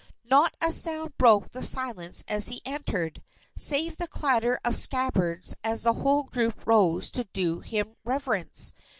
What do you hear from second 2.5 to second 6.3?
entered, save the clatter of scabbards as the whole